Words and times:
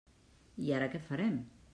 I 0.67 0.71
ara 0.77 0.87
què 0.95 1.01
farem? 1.11 1.37